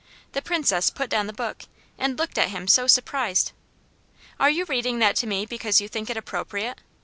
The 0.31 0.41
Princess 0.41 0.89
put 0.89 1.11
down 1.11 1.27
the 1.27 1.31
book 1.31 1.65
and 1.95 2.17
looked 2.17 2.39
at 2.39 2.47
him 2.49 2.67
so 2.67 2.87
surprised. 2.87 3.51
"Are 4.39 4.49
you 4.49 4.65
reading 4.65 4.97
that 4.97 5.15
to 5.17 5.27
me 5.27 5.45
because 5.45 5.79
you 5.79 5.87
think 5.87 6.09
it 6.09 6.17
appropriate?" 6.17 6.81